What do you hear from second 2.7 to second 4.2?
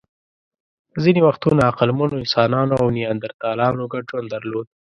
او نیاندرتالانو ګډ